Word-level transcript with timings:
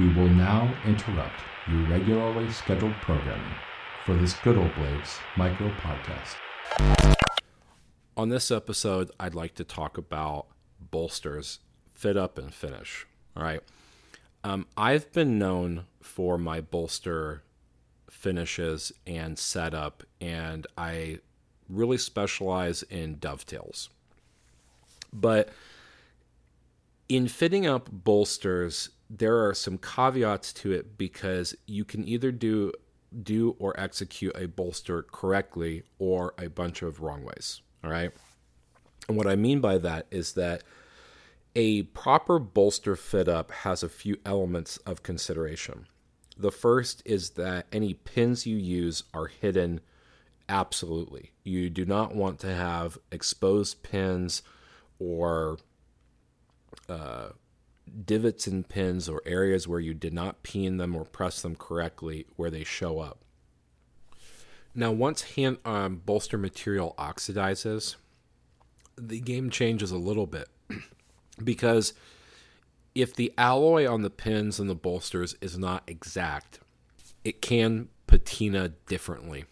We 0.00 0.08
will 0.14 0.30
now 0.30 0.74
interrupt 0.86 1.42
your 1.68 1.86
regularly 1.86 2.50
scheduled 2.52 2.94
programming 3.02 3.54
for 4.06 4.14
this 4.14 4.32
Good 4.32 4.56
Ol' 4.56 4.70
Blades 4.74 5.18
micro 5.36 5.70
podcast. 5.72 6.36
On 8.16 8.30
this 8.30 8.50
episode, 8.50 9.10
I'd 9.20 9.34
like 9.34 9.54
to 9.56 9.64
talk 9.64 9.98
about 9.98 10.46
bolsters, 10.90 11.58
fit 11.92 12.16
up, 12.16 12.38
and 12.38 12.50
finish. 12.50 13.06
All 13.36 13.42
right. 13.42 13.60
Um, 14.42 14.66
I've 14.74 15.12
been 15.12 15.38
known 15.38 15.84
for 16.00 16.38
my 16.38 16.62
bolster 16.62 17.42
finishes 18.08 18.92
and 19.06 19.38
setup, 19.38 20.02
and 20.18 20.66
I 20.78 21.18
really 21.68 21.98
specialize 21.98 22.82
in 22.84 23.18
dovetails. 23.18 23.90
But 25.12 25.50
in 27.10 27.28
fitting 27.28 27.66
up 27.66 27.90
bolsters, 27.92 28.88
there 29.10 29.44
are 29.44 29.54
some 29.54 29.76
caveats 29.76 30.52
to 30.52 30.70
it 30.72 30.96
because 30.96 31.54
you 31.66 31.84
can 31.84 32.06
either 32.06 32.30
do 32.30 32.72
do 33.24 33.56
or 33.58 33.78
execute 33.78 34.32
a 34.36 34.46
bolster 34.46 35.02
correctly 35.02 35.82
or 35.98 36.32
a 36.38 36.48
bunch 36.48 36.80
of 36.80 37.00
wrong 37.00 37.24
ways. 37.24 37.60
All 37.82 37.90
right. 37.90 38.12
And 39.08 39.16
what 39.16 39.26
I 39.26 39.34
mean 39.34 39.60
by 39.60 39.78
that 39.78 40.06
is 40.12 40.34
that 40.34 40.62
a 41.56 41.82
proper 41.82 42.38
bolster 42.38 42.94
fit 42.94 43.26
up 43.26 43.50
has 43.50 43.82
a 43.82 43.88
few 43.88 44.16
elements 44.24 44.76
of 44.78 45.02
consideration. 45.02 45.88
The 46.38 46.52
first 46.52 47.02
is 47.04 47.30
that 47.30 47.66
any 47.72 47.94
pins 47.94 48.46
you 48.46 48.56
use 48.56 49.02
are 49.12 49.26
hidden 49.26 49.80
absolutely. 50.48 51.32
You 51.42 51.68
do 51.68 51.84
not 51.84 52.14
want 52.14 52.38
to 52.40 52.54
have 52.54 52.98
exposed 53.10 53.82
pins 53.82 54.42
or 55.00 55.58
uh, 56.88 57.30
divots 58.04 58.46
in 58.46 58.64
pins 58.64 59.08
or 59.08 59.22
areas 59.26 59.66
where 59.66 59.80
you 59.80 59.94
did 59.94 60.12
not 60.12 60.42
peen 60.42 60.76
them 60.76 60.94
or 60.94 61.04
press 61.04 61.42
them 61.42 61.56
correctly 61.56 62.26
where 62.36 62.50
they 62.50 62.64
show 62.64 63.00
up. 63.00 63.18
Now, 64.74 64.92
once 64.92 65.22
hand 65.22 65.58
um, 65.64 65.96
bolster 66.04 66.38
material 66.38 66.94
oxidizes, 66.98 67.96
the 68.96 69.20
game 69.20 69.50
changes 69.50 69.90
a 69.90 69.98
little 69.98 70.26
bit 70.26 70.48
because 71.44 71.92
if 72.94 73.14
the 73.14 73.32
alloy 73.36 73.90
on 73.90 74.02
the 74.02 74.10
pins 74.10 74.60
and 74.60 74.68
the 74.68 74.74
bolsters 74.74 75.36
is 75.40 75.58
not 75.58 75.82
exact, 75.86 76.60
it 77.24 77.42
can 77.42 77.88
patina 78.06 78.70
differently. 78.86 79.44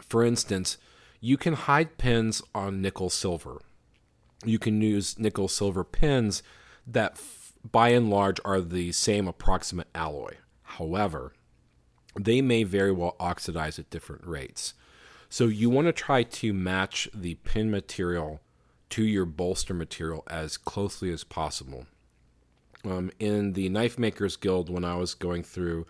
For 0.00 0.24
instance, 0.24 0.78
you 1.20 1.36
can 1.36 1.54
hide 1.54 1.98
pins 1.98 2.42
on 2.54 2.82
nickel 2.82 3.10
silver. 3.10 3.60
You 4.44 4.58
can 4.58 4.80
use 4.80 5.18
nickel 5.18 5.48
silver 5.48 5.84
pins 5.84 6.42
that, 6.86 7.16
by 7.70 7.90
and 7.90 8.10
large, 8.10 8.40
are 8.44 8.60
the 8.60 8.92
same 8.92 9.28
approximate 9.28 9.88
alloy. 9.94 10.36
However, 10.62 11.32
they 12.18 12.42
may 12.42 12.64
very 12.64 12.92
well 12.92 13.16
oxidize 13.20 13.78
at 13.78 13.90
different 13.90 14.26
rates. 14.26 14.74
So 15.28 15.46
you 15.46 15.70
want 15.70 15.86
to 15.86 15.92
try 15.92 16.24
to 16.24 16.52
match 16.52 17.08
the 17.14 17.36
pin 17.36 17.70
material 17.70 18.40
to 18.90 19.04
your 19.04 19.24
bolster 19.24 19.72
material 19.72 20.22
as 20.28 20.58
closely 20.58 21.10
as 21.10 21.24
possible. 21.24 21.86
Um, 22.84 23.10
in 23.18 23.54
the 23.54 23.68
Knife 23.68 23.98
Makers 23.98 24.36
Guild, 24.36 24.68
when 24.68 24.84
I 24.84 24.96
was 24.96 25.14
going 25.14 25.42
through 25.42 25.86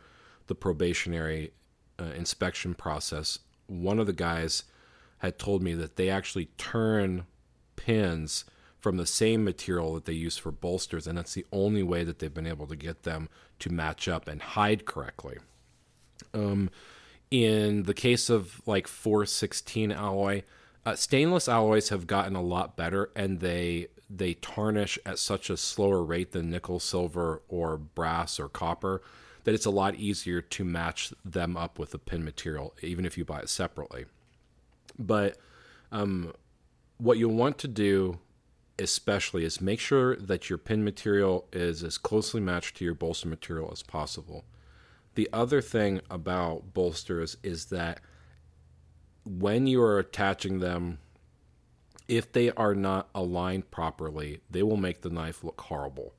the 0.47 0.55
probationary 0.55 1.53
uh, 1.99 2.05
inspection 2.17 2.75
process, 2.75 3.39
one 3.67 3.99
of 3.99 4.07
the 4.07 4.13
guys 4.13 4.65
had 5.19 5.39
told 5.39 5.63
me 5.63 5.75
that 5.75 5.97
they 5.97 6.09
actually 6.09 6.47
turn 6.59 7.27
pins 7.77 8.45
from 8.83 8.97
the 8.97 9.07
same 9.07 9.45
material 9.45 9.95
that 9.95 10.07
they 10.07 10.13
use 10.13 10.37
for 10.37 10.51
bolsters, 10.51 11.07
and 11.07 11.17
that's 11.17 11.35
the 11.35 11.47
only 11.53 11.85
way 11.85 12.03
that 12.03 12.19
they've 12.19 12.35
been 12.35 12.49
able 12.49 12.67
to 12.67 12.77
get 12.77 13.05
them 13.05 13.29
to 13.61 13.71
match 13.71 14.09
up 14.09 14.27
and 14.27 14.43
hide 14.43 14.85
correctly. 14.85 15.39
Um, 16.35 16.69
in 17.31 17.85
the 17.85 17.95
case 17.95 18.29
of 18.29 18.61
like 18.67 18.89
416 18.89 19.93
alloy, 19.93 20.43
uh, 20.85 20.97
stainless 20.97 21.49
alloys 21.49 21.91
have 21.91 22.09
gotten 22.09 22.35
a 22.35 22.43
lot 22.43 22.77
better, 22.77 23.11
and 23.15 23.39
they 23.39 23.87
they 24.11 24.35
tarnish 24.35 24.99
at 25.07 25.19
such 25.19 25.49
a 25.49 25.57
slower 25.57 26.03
rate 26.03 26.33
than 26.33 26.51
nickel, 26.51 26.81
silver, 26.81 27.41
or 27.49 27.79
brass 27.79 28.39
or 28.39 28.49
copper 28.49 29.01
that 29.45 29.55
it's 29.55 29.65
a 29.65 29.71
lot 29.71 29.95
easier 29.95 30.41
to 30.41 30.65
match 30.65 31.13
them 31.25 31.57
up 31.57 31.79
with 31.79 31.93
the 31.93 31.99
pin 31.99 32.25
material, 32.25 32.75
even 32.83 33.07
if 33.07 33.17
you 33.17 33.25
buy 33.25 33.41
it 33.41 33.49
separately. 33.49 34.05
But 34.99 35.39
um, 35.91 36.33
what 36.99 37.19
you'll 37.19 37.35
want 37.35 37.59
to 37.59 37.69
do, 37.69 38.19
especially, 38.83 39.45
is 39.45 39.61
make 39.61 39.81
sure 39.81 40.17
that 40.17 40.51
your 40.51 40.59
pin 40.59 40.85
material 40.85 41.47
is 41.53 41.83
as 41.83 41.99
closely 41.99 42.41
matched 42.41 42.77
to 42.77 42.85
your 42.85 42.95
bolster 42.95 43.29
material 43.29 43.71
as 43.73 43.83
possible. 43.83 44.45
The 45.15 45.29
other 45.33 45.61
thing 45.61 46.01
about 46.11 46.75
bolsters 46.75 47.37
is 47.43 47.67
that 47.67 48.01
when 49.25 49.67
you 49.67 49.83
are 49.83 49.99
attaching 49.99 50.59
them, 50.59 50.99
if 52.09 52.33
they 52.33 52.51
are 52.51 52.75
not 52.75 53.09
aligned 53.15 53.71
properly, 53.71 54.41
they 54.51 54.63
will 54.63 54.77
make 54.77 55.03
the 55.03 55.11
knife 55.11 55.45
look 55.45 55.61
horrible. 55.61 56.15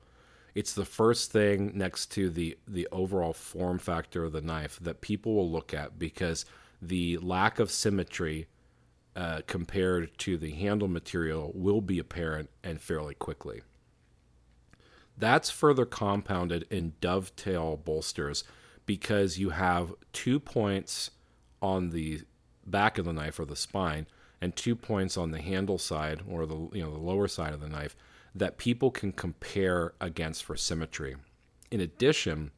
It's 0.56 0.74
the 0.74 0.85
first 0.85 1.31
thing 1.31 1.72
next 1.75 2.12
to 2.12 2.30
the 2.30 2.57
the 2.68 2.88
overall 2.91 3.34
form 3.34 3.80
factor 3.80 4.24
of 4.24 4.31
the 4.31 4.41
knife 4.41 4.80
that 4.81 5.01
people 5.01 5.35
will 5.35 5.50
look 5.50 5.74
at 5.74 5.97
because 5.97 6.45
the 6.81 7.18
lack 7.18 7.59
of 7.59 7.72
symmetry 7.72 8.47
uh, 9.16 9.41
compared 9.47 10.18
to 10.19 10.38
the 10.38 10.51
handle 10.51 10.88
material 10.88 11.51
will 11.53 11.81
be 11.81 12.00
apparent 12.00 12.50
and 12.63 12.81
fairly 12.81 13.13
quickly. 13.13 13.62
That's 15.18 15.50
further 15.50 15.85
compounded 15.85 16.66
in 16.69 16.94
dovetail 17.00 17.78
bolsters 17.78 18.44
because 18.85 19.38
you 19.38 19.51
have 19.51 19.94
two 20.12 20.40
points 20.40 21.12
on 21.62 21.91
the 21.91 22.22
back 22.66 22.97
of 22.97 23.06
the 23.06 23.13
knife 23.13 23.40
or 23.40 23.46
the 23.46 23.56
spine 23.56 24.07
and 24.41 24.56
two 24.56 24.75
points 24.75 25.16
on 25.18 25.31
the 25.31 25.41
handle 25.41 25.78
side 25.78 26.22
or 26.28 26.45
the 26.45 26.56
you 26.74 26.84
know 26.84 26.91
the 26.91 27.00
lower 27.00 27.28
side 27.28 27.53
of 27.53 27.62
the 27.62 27.69
knife 27.69 27.95
that 28.35 28.57
people 28.57 28.90
can 28.90 29.12
compare 29.12 29.94
against 30.01 30.44
for 30.44 30.57
symmetry. 30.57 31.16
In 31.69 31.80
addition, 31.80 32.51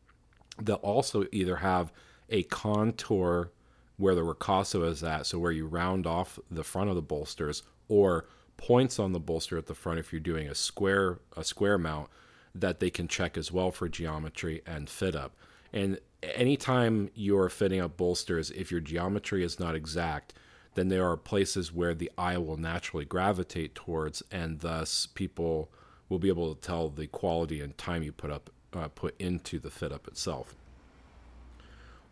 they'll 0.62 0.76
also 0.78 1.26
either 1.32 1.58
have 1.58 1.92
a 2.30 2.44
contour 2.44 3.52
where 3.97 4.16
the 4.16 4.22
ricasso 4.22 4.88
is 4.88 5.03
at, 5.03 5.25
so 5.25 5.39
where 5.39 5.51
you 5.51 5.66
round 5.66 6.06
off 6.06 6.39
the 6.50 6.63
front 6.63 6.89
of 6.89 6.95
the 6.95 7.01
bolsters, 7.01 7.63
or 7.88 8.25
points 8.57 9.00
on 9.00 9.11
the 9.11 9.19
bolster 9.19 9.57
at 9.57 9.67
the 9.67 9.75
front 9.75 10.00
if 10.00 10.11
you're 10.11 10.19
doing 10.19 10.47
a 10.47 10.56
square 10.56 11.19
a 11.35 11.44
square 11.44 11.78
mount 11.78 12.09
that 12.53 12.79
they 12.79 12.89
can 12.89 13.07
check 13.07 13.38
as 13.38 13.51
well 13.51 13.69
for 13.69 13.89
geometry 13.89 14.61
and 14.66 14.89
fit 14.89 15.16
up. 15.16 15.35
And 15.73 16.00
anytime 16.23 17.09
you're 17.13 17.50
fitting 17.50 17.81
up 17.81 17.97
bolsters, 17.97 18.50
if 18.51 18.72
your 18.72 18.79
geometry 18.79 19.44
is 19.44 19.59
not 19.59 19.75
exact, 19.75 20.33
then 20.75 20.88
there 20.88 21.06
are 21.06 21.17
places 21.17 21.73
where 21.73 21.94
the 21.94 22.12
eye 22.17 22.38
will 22.38 22.57
naturally 22.57 23.06
gravitate 23.06 23.75
towards, 23.75 24.23
and 24.31 24.59
thus 24.59 25.06
people 25.06 25.69
will 26.07 26.19
be 26.19 26.29
able 26.29 26.53
to 26.53 26.62
tell 26.62 26.89
the 26.89 27.07
quality 27.07 27.62
and 27.62 27.77
time 27.77 28.03
you 28.03 28.12
put 28.12 28.31
up 28.31 28.50
uh, 28.73 28.89
put 28.89 29.19
into 29.19 29.57
the 29.57 29.69
fit 29.69 29.91
up 29.91 30.07
itself. 30.07 30.53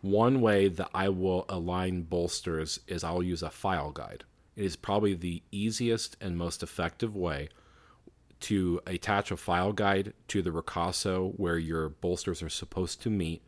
One 0.04 0.42
way 0.42 0.68
that 0.68 0.90
I 0.92 1.08
will 1.08 1.46
align 1.48 2.02
bolsters 2.02 2.78
is 2.86 3.02
I'll 3.02 3.22
use 3.22 3.42
a 3.42 3.48
file 3.48 3.90
guide. 3.90 4.24
It 4.54 4.66
is 4.66 4.76
probably 4.76 5.14
the 5.14 5.42
easiest 5.50 6.18
and 6.20 6.36
most 6.36 6.62
effective 6.62 7.16
way 7.16 7.48
to 8.40 8.82
attach 8.86 9.30
a 9.30 9.36
file 9.38 9.72
guide 9.72 10.12
to 10.28 10.42
the 10.42 10.50
ricasso 10.50 11.32
where 11.38 11.56
your 11.56 11.88
bolsters 11.88 12.42
are 12.42 12.50
supposed 12.50 13.00
to 13.00 13.08
meet 13.08 13.40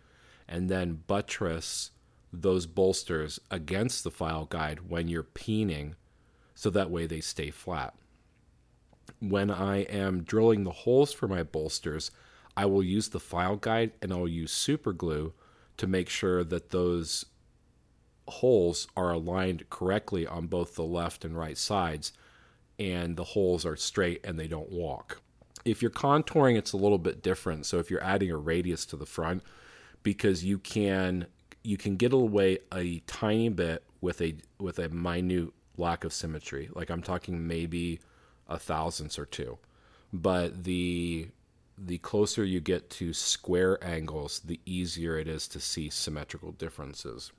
and 0.48 0.70
then 0.70 1.02
buttress 1.06 1.90
those 2.32 2.64
bolsters 2.64 3.38
against 3.50 4.02
the 4.02 4.10
file 4.10 4.46
guide 4.46 4.88
when 4.88 5.08
you're 5.08 5.24
peening 5.24 5.92
so 6.54 6.70
that 6.70 6.90
way 6.90 7.04
they 7.04 7.20
stay 7.20 7.50
flat. 7.50 7.92
When 9.20 9.50
I 9.50 9.80
am 9.80 10.22
drilling 10.22 10.64
the 10.64 10.70
holes 10.70 11.12
for 11.12 11.28
my 11.28 11.42
bolsters, 11.42 12.10
I 12.56 12.64
will 12.64 12.82
use 12.82 13.10
the 13.10 13.20
file 13.20 13.56
guide 13.56 13.92
and 14.00 14.10
I'll 14.10 14.26
use 14.26 14.52
super 14.52 14.94
glue 14.94 15.34
to 15.76 15.86
make 15.86 16.08
sure 16.08 16.44
that 16.44 16.70
those 16.70 17.26
holes 18.28 18.88
are 18.96 19.12
aligned 19.12 19.68
correctly 19.70 20.26
on 20.26 20.46
both 20.46 20.74
the 20.74 20.84
left 20.84 21.24
and 21.24 21.36
right 21.36 21.56
sides 21.56 22.12
and 22.78 23.16
the 23.16 23.24
holes 23.24 23.64
are 23.64 23.76
straight 23.76 24.24
and 24.24 24.38
they 24.38 24.48
don't 24.48 24.70
walk. 24.70 25.22
If 25.64 25.82
you're 25.82 25.90
contouring, 25.90 26.56
it's 26.56 26.72
a 26.72 26.76
little 26.76 26.98
bit 26.98 27.22
different. 27.22 27.66
So 27.66 27.78
if 27.78 27.90
you're 27.90 28.02
adding 28.02 28.30
a 28.30 28.36
radius 28.36 28.86
to 28.86 28.96
the 28.96 29.06
front, 29.06 29.42
because 30.02 30.44
you 30.44 30.58
can 30.58 31.26
you 31.64 31.76
can 31.76 31.96
get 31.96 32.12
away 32.12 32.58
a 32.72 33.00
tiny 33.00 33.48
bit 33.48 33.82
with 34.00 34.20
a 34.20 34.36
with 34.60 34.78
a 34.78 34.88
minute 34.88 35.52
lack 35.76 36.04
of 36.04 36.12
symmetry. 36.12 36.68
Like 36.72 36.90
I'm 36.90 37.02
talking 37.02 37.46
maybe 37.46 38.00
a 38.48 38.58
thousandths 38.58 39.18
or 39.18 39.26
two. 39.26 39.58
But 40.12 40.64
the 40.64 41.28
the 41.78 41.98
closer 41.98 42.44
you 42.44 42.60
get 42.60 42.88
to 42.90 43.12
square 43.12 43.82
angles, 43.84 44.40
the 44.44 44.60
easier 44.64 45.18
it 45.18 45.28
is 45.28 45.46
to 45.48 45.60
see 45.60 45.90
symmetrical 45.90 46.52
differences. 46.52 47.32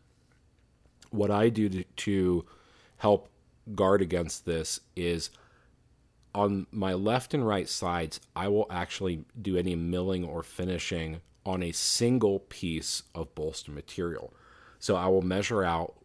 What 1.09 1.31
I 1.31 1.49
do 1.49 1.69
to, 1.69 1.83
to 1.83 2.45
help 2.97 3.29
guard 3.73 4.01
against 4.01 4.45
this 4.45 4.79
is 4.95 5.29
on 6.35 6.67
my 6.71 6.93
left 6.93 7.33
and 7.33 7.47
right 7.47 7.67
sides, 7.67 8.19
I 8.35 8.47
will 8.47 8.67
actually 8.69 9.25
do 9.41 9.57
any 9.57 9.75
milling 9.75 10.23
or 10.23 10.43
finishing 10.43 11.21
on 11.45 11.63
a 11.63 11.71
single 11.71 12.39
piece 12.39 13.03
of 13.15 13.33
bolster 13.33 13.71
material. 13.71 14.33
So 14.79 14.95
I 14.95 15.07
will 15.07 15.23
measure 15.23 15.63
out 15.63 15.95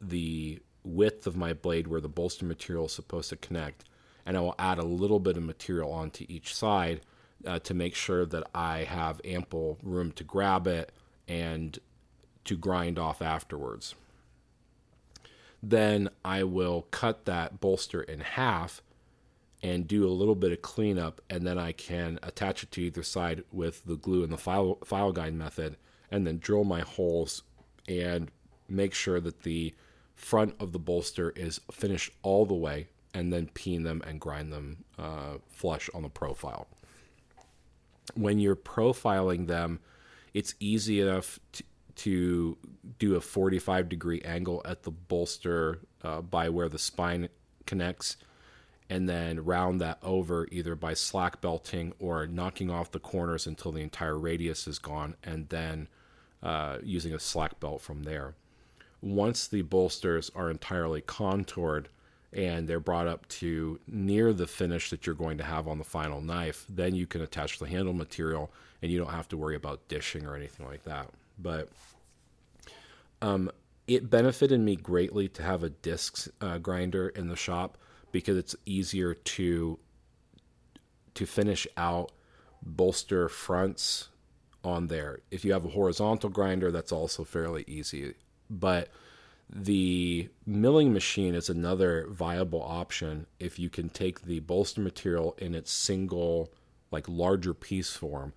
the 0.00 0.60
width 0.84 1.26
of 1.26 1.36
my 1.36 1.52
blade 1.52 1.86
where 1.88 2.00
the 2.00 2.08
bolster 2.08 2.44
material 2.44 2.86
is 2.86 2.92
supposed 2.92 3.30
to 3.30 3.36
connect, 3.36 3.84
and 4.24 4.36
I 4.36 4.40
will 4.40 4.54
add 4.58 4.78
a 4.78 4.84
little 4.84 5.18
bit 5.18 5.36
of 5.36 5.42
material 5.42 5.90
onto 5.90 6.26
each 6.28 6.54
side 6.54 7.00
uh, 7.46 7.58
to 7.60 7.74
make 7.74 7.94
sure 7.94 8.26
that 8.26 8.44
I 8.54 8.84
have 8.84 9.20
ample 9.24 9.78
room 9.82 10.12
to 10.12 10.24
grab 10.24 10.66
it 10.66 10.92
and 11.28 11.78
to 12.44 12.56
grind 12.56 12.98
off 12.98 13.22
afterwards. 13.22 13.94
Then 15.62 16.08
I 16.24 16.42
will 16.42 16.86
cut 16.90 17.24
that 17.26 17.60
bolster 17.60 18.02
in 18.02 18.20
half 18.20 18.82
and 19.62 19.86
do 19.86 20.06
a 20.06 20.10
little 20.10 20.34
bit 20.34 20.50
of 20.50 20.60
cleanup, 20.60 21.20
and 21.30 21.46
then 21.46 21.56
I 21.56 21.70
can 21.70 22.18
attach 22.22 22.64
it 22.64 22.72
to 22.72 22.82
either 22.82 23.04
side 23.04 23.44
with 23.52 23.84
the 23.84 23.96
glue 23.96 24.24
and 24.24 24.32
the 24.32 24.36
file, 24.38 24.78
file 24.84 25.12
guide 25.12 25.34
method, 25.34 25.76
and 26.10 26.26
then 26.26 26.38
drill 26.38 26.64
my 26.64 26.80
holes 26.80 27.42
and 27.86 28.30
make 28.68 28.92
sure 28.92 29.20
that 29.20 29.42
the 29.42 29.72
front 30.16 30.54
of 30.58 30.72
the 30.72 30.78
bolster 30.80 31.30
is 31.36 31.60
finished 31.70 32.10
all 32.22 32.44
the 32.44 32.54
way, 32.54 32.88
and 33.14 33.32
then 33.32 33.50
peen 33.54 33.84
them 33.84 34.02
and 34.04 34.20
grind 34.20 34.52
them 34.52 34.84
uh, 34.98 35.34
flush 35.48 35.88
on 35.94 36.02
the 36.02 36.08
profile. 36.08 36.66
When 38.14 38.38
you're 38.38 38.56
profiling 38.56 39.46
them, 39.46 39.80
it's 40.34 40.54
easy 40.60 41.00
enough 41.00 41.38
to, 41.52 41.64
to 41.96 42.58
do 42.98 43.14
a 43.16 43.20
45 43.20 43.88
degree 43.88 44.20
angle 44.22 44.62
at 44.64 44.82
the 44.82 44.90
bolster 44.90 45.80
uh, 46.02 46.20
by 46.20 46.48
where 46.48 46.68
the 46.68 46.78
spine 46.78 47.28
connects 47.66 48.16
and 48.92 49.08
then 49.08 49.42
round 49.44 49.80
that 49.80 49.98
over 50.02 50.46
either 50.50 50.74
by 50.74 50.92
slack 50.92 51.40
belting 51.40 51.94
or 51.98 52.26
knocking 52.26 52.70
off 52.70 52.90
the 52.90 52.98
corners 52.98 53.46
until 53.46 53.72
the 53.72 53.80
entire 53.80 54.18
radius 54.18 54.66
is 54.66 54.78
gone 54.78 55.16
and 55.22 55.48
then 55.48 55.88
uh, 56.42 56.78
using 56.82 57.14
a 57.14 57.18
slack 57.18 57.58
belt 57.60 57.80
from 57.80 58.02
there. 58.02 58.34
Once 59.00 59.48
the 59.48 59.62
bolsters 59.62 60.30
are 60.34 60.50
entirely 60.50 61.00
contoured 61.00 61.88
and 62.32 62.66
they're 62.66 62.80
brought 62.80 63.06
up 63.06 63.28
to 63.28 63.78
near 63.86 64.32
the 64.32 64.46
finish 64.46 64.90
that 64.90 65.06
you're 65.06 65.14
going 65.14 65.38
to 65.38 65.44
have 65.44 65.68
on 65.68 65.78
the 65.78 65.84
final 65.84 66.20
knife, 66.20 66.64
then 66.68 66.94
you 66.94 67.06
can 67.06 67.20
attach 67.20 67.58
the 67.58 67.66
handle 67.66 67.92
material 67.92 68.50
and 68.80 68.90
you 68.90 68.98
don't 68.98 69.12
have 69.12 69.28
to 69.28 69.36
worry 69.36 69.54
about 69.54 69.86
dishing 69.88 70.26
or 70.26 70.34
anything 70.34 70.66
like 70.66 70.84
that. 70.84 71.08
But 71.38 71.68
um, 73.20 73.50
it 73.86 74.08
benefited 74.08 74.60
me 74.60 74.76
greatly 74.76 75.28
to 75.28 75.42
have 75.42 75.62
a 75.62 75.70
disc 75.70 76.28
uh, 76.40 76.58
grinder 76.58 77.08
in 77.08 77.28
the 77.28 77.36
shop 77.36 77.76
because 78.12 78.36
it's 78.36 78.56
easier 78.66 79.14
to 79.14 79.78
to 81.14 81.26
finish 81.26 81.66
out 81.76 82.10
bolster 82.62 83.28
fronts 83.28 84.08
on 84.64 84.86
there. 84.86 85.18
If 85.30 85.44
you 85.44 85.52
have 85.52 85.66
a 85.66 85.70
horizontal 85.70 86.30
grinder, 86.30 86.70
that's 86.70 86.92
also 86.92 87.24
fairly 87.24 87.64
easy. 87.66 88.14
But 88.48 88.88
the 89.54 90.28
milling 90.46 90.94
machine 90.94 91.34
is 91.34 91.50
another 91.50 92.06
viable 92.08 92.62
option 92.62 93.26
if 93.38 93.58
you 93.58 93.68
can 93.68 93.90
take 93.90 94.22
the 94.22 94.40
bolster 94.40 94.80
material 94.80 95.34
in 95.38 95.54
its 95.54 95.70
single, 95.70 96.50
like 96.90 97.06
larger 97.06 97.52
piece 97.52 97.90
form 97.90 98.32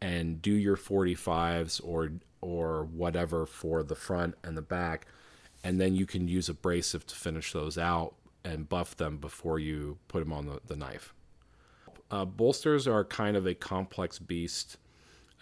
and 0.00 0.42
do 0.42 0.52
your 0.52 0.76
45s 0.76 1.80
or 1.84 2.10
or 2.40 2.84
whatever 2.84 3.46
for 3.46 3.82
the 3.82 3.94
front 3.94 4.34
and 4.44 4.56
the 4.56 4.62
back 4.62 5.06
and 5.64 5.80
then 5.80 5.94
you 5.94 6.04
can 6.04 6.28
use 6.28 6.48
abrasive 6.48 7.06
to 7.06 7.14
finish 7.14 7.52
those 7.52 7.78
out 7.78 8.14
and 8.44 8.68
buff 8.68 8.96
them 8.96 9.16
before 9.16 9.58
you 9.58 9.98
put 10.06 10.20
them 10.20 10.32
on 10.32 10.46
the, 10.46 10.60
the 10.66 10.76
knife. 10.76 11.12
Uh, 12.10 12.24
bolsters 12.24 12.86
are 12.86 13.04
kind 13.04 13.36
of 13.36 13.46
a 13.46 13.54
complex 13.54 14.18
beast. 14.18 14.76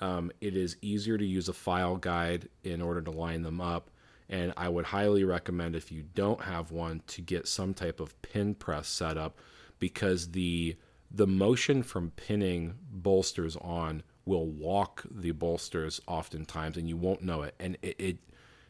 Um, 0.00 0.30
it 0.40 0.56
is 0.56 0.76
easier 0.80 1.18
to 1.18 1.26
use 1.26 1.48
a 1.48 1.52
file 1.52 1.96
guide 1.96 2.48
in 2.62 2.80
order 2.80 3.02
to 3.02 3.10
line 3.10 3.42
them 3.42 3.60
up 3.60 3.90
and 4.28 4.52
i 4.56 4.68
would 4.68 4.86
highly 4.86 5.24
recommend 5.24 5.74
if 5.76 5.92
you 5.92 6.04
don't 6.14 6.42
have 6.42 6.70
one 6.70 7.02
to 7.06 7.20
get 7.20 7.46
some 7.46 7.74
type 7.74 8.00
of 8.00 8.20
pin 8.22 8.54
press 8.54 8.88
set 8.88 9.16
up 9.16 9.38
because 9.78 10.30
the 10.30 10.76
the 11.10 11.26
motion 11.26 11.82
from 11.82 12.10
pinning 12.10 12.74
bolsters 12.90 13.56
on 13.56 14.02
will 14.26 14.46
walk 14.46 15.04
the 15.10 15.30
bolsters 15.30 16.00
oftentimes 16.06 16.76
and 16.76 16.88
you 16.88 16.96
won't 16.96 17.22
know 17.22 17.42
it. 17.42 17.54
And 17.60 17.76
it, 17.82 17.96
it, 17.98 18.16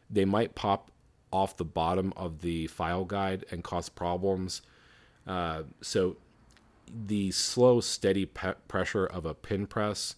they 0.09 0.25
might 0.25 0.53
pop 0.53 0.91
off 1.31 1.57
the 1.57 1.65
bottom 1.65 2.13
of 2.15 2.41
the 2.41 2.67
file 2.67 3.05
guide 3.05 3.45
and 3.51 3.63
cause 3.63 3.89
problems. 3.89 4.61
Uh, 5.25 5.63
so 5.81 6.17
the 7.07 7.31
slow 7.31 7.81
steady 7.81 8.25
pe- 8.25 8.53
pressure 8.67 9.05
of 9.05 9.25
a 9.25 9.33
pin 9.33 9.65
press 9.65 10.15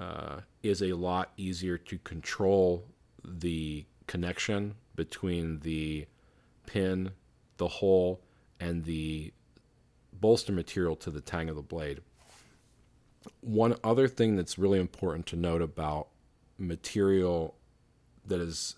uh, 0.00 0.40
is 0.62 0.82
a 0.82 0.92
lot 0.92 1.32
easier 1.36 1.76
to 1.76 1.98
control 1.98 2.84
the 3.24 3.84
connection 4.08 4.74
between 4.96 5.60
the 5.60 6.06
pin 6.66 7.12
the 7.58 7.68
hole 7.68 8.20
and 8.58 8.84
the 8.84 9.32
bolster 10.12 10.52
material 10.52 10.96
to 10.96 11.10
the 11.10 11.20
tang 11.20 11.48
of 11.48 11.54
the 11.54 11.62
blade 11.62 12.00
one 13.40 13.76
other 13.84 14.08
thing 14.08 14.36
that's 14.36 14.58
really 14.58 14.80
important 14.80 15.26
to 15.26 15.36
note 15.36 15.62
about 15.62 16.08
material 16.58 17.54
that 18.26 18.40
is 18.40 18.76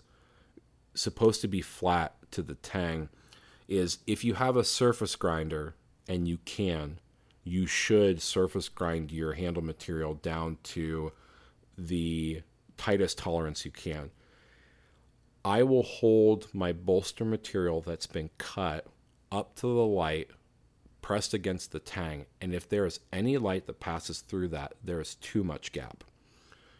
supposed 0.93 1.41
to 1.41 1.47
be 1.47 1.61
flat 1.61 2.15
to 2.31 2.41
the 2.41 2.55
tang 2.55 3.09
is 3.67 3.99
if 4.05 4.23
you 4.23 4.33
have 4.35 4.57
a 4.57 4.63
surface 4.63 5.15
grinder 5.15 5.75
and 6.07 6.27
you 6.27 6.37
can, 6.45 6.99
you 7.43 7.65
should 7.65 8.21
surface 8.21 8.69
grind 8.69 9.11
your 9.11 9.33
handle 9.33 9.63
material 9.63 10.13
down 10.15 10.57
to 10.63 11.11
the 11.77 12.41
tightest 12.77 13.17
tolerance 13.17 13.65
you 13.65 13.71
can. 13.71 14.11
I 15.43 15.63
will 15.63 15.83
hold 15.83 16.47
my 16.53 16.71
bolster 16.71 17.25
material 17.25 17.81
that's 17.81 18.07
been 18.07 18.29
cut 18.37 18.85
up 19.31 19.55
to 19.55 19.67
the 19.67 19.85
light 19.85 20.29
pressed 21.01 21.33
against 21.33 21.71
the 21.71 21.79
tang, 21.79 22.25
and 22.39 22.53
if 22.53 22.69
there 22.69 22.85
is 22.85 22.99
any 23.11 23.37
light 23.37 23.65
that 23.65 23.79
passes 23.79 24.21
through 24.21 24.47
that, 24.49 24.73
there 24.83 25.01
is 25.01 25.15
too 25.15 25.43
much 25.43 25.71
gap. 25.71 26.03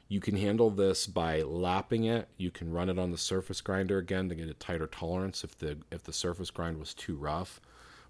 You 0.08 0.20
can 0.20 0.36
handle 0.36 0.70
this 0.70 1.08
by 1.08 1.42
lapping 1.42 2.04
it. 2.04 2.28
You 2.38 2.52
can 2.52 2.72
run 2.72 2.90
it 2.90 3.00
on 3.00 3.12
the 3.12 3.18
surface 3.18 3.62
grinder 3.62 3.98
again 3.98 4.30
to 4.30 4.36
get 4.36 4.50
a 4.50 4.54
tighter 4.54 4.88
tolerance 4.88 5.44
if 5.44 5.58
the 5.58 5.78
if 5.90 6.04
the 6.04 6.14
surface 6.14 6.52
grind 6.52 6.80
was 6.80 6.94
too 6.94 7.16
rough. 7.16 7.62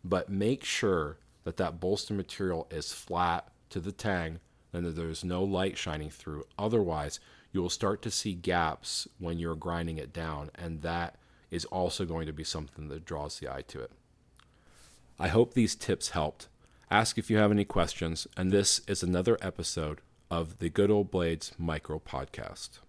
But 0.03 0.29
make 0.29 0.63
sure 0.63 1.17
that 1.43 1.57
that 1.57 1.79
bolster 1.79 2.13
material 2.13 2.67
is 2.71 2.91
flat 2.91 3.47
to 3.69 3.79
the 3.79 3.91
tang 3.91 4.39
and 4.73 4.85
that 4.85 4.95
there's 4.95 5.23
no 5.23 5.43
light 5.43 5.77
shining 5.77 6.09
through. 6.09 6.45
Otherwise, 6.57 7.19
you 7.51 7.61
will 7.61 7.69
start 7.69 8.01
to 8.01 8.11
see 8.11 8.33
gaps 8.33 9.07
when 9.19 9.37
you're 9.37 9.55
grinding 9.55 9.97
it 9.97 10.13
down, 10.13 10.49
and 10.55 10.81
that 10.81 11.15
is 11.49 11.65
also 11.65 12.05
going 12.05 12.25
to 12.25 12.33
be 12.33 12.43
something 12.43 12.87
that 12.87 13.05
draws 13.05 13.39
the 13.39 13.51
eye 13.51 13.63
to 13.67 13.81
it. 13.81 13.91
I 15.19 15.27
hope 15.27 15.53
these 15.53 15.75
tips 15.75 16.09
helped. 16.09 16.47
Ask 16.89 17.17
if 17.17 17.29
you 17.29 17.37
have 17.37 17.51
any 17.51 17.65
questions, 17.65 18.27
and 18.35 18.51
this 18.51 18.81
is 18.87 19.03
another 19.03 19.37
episode 19.41 20.01
of 20.29 20.59
the 20.59 20.69
Good 20.69 20.89
Ol' 20.89 21.03
Blades 21.03 21.51
Micro 21.57 21.99
Podcast. 21.99 22.79